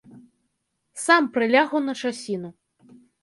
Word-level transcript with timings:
Сам 1.05 1.23
прылягу 1.35 1.77
на 1.89 1.93
часіну. 2.05 2.49